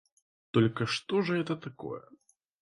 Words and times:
Только 0.49 0.87
что 0.87 1.21
же 1.21 1.39
это 1.39 1.55
такое? 1.55 2.01